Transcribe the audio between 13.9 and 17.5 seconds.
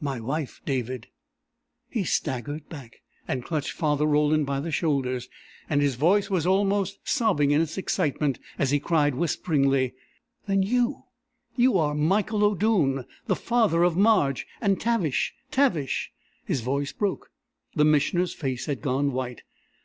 Marge and Tavish Tavish...." His voice broke.